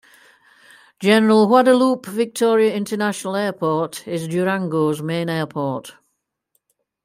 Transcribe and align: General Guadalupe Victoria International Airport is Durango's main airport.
General 0.99 1.45
Guadalupe 1.45 2.07
Victoria 2.09 2.73
International 2.73 3.35
Airport 3.35 4.07
is 4.07 4.27
Durango's 4.27 4.99
main 4.99 5.29
airport. 5.29 5.93